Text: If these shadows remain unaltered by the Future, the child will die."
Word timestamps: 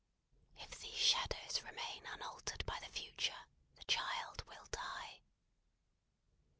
If 0.57 0.79
these 0.81 0.97
shadows 0.97 1.61
remain 1.61 2.07
unaltered 2.11 2.65
by 2.65 2.79
the 2.79 2.91
Future, 2.91 3.37
the 3.75 3.83
child 3.83 4.41
will 4.47 4.65
die." 4.71 5.21